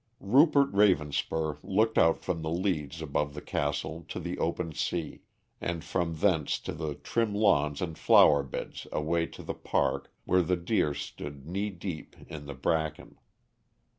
[0.19, 5.21] Rupert Ravenspur looked out from the leads above the castle to the open sea,
[5.61, 10.41] and from thence to the trim lawns and flower beds away to the park, where
[10.41, 13.19] the deer stood knee deep in the bracken.